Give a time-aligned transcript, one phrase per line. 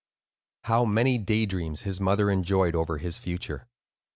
[0.63, 3.67] How many daydreams his mother enjoyed over his future!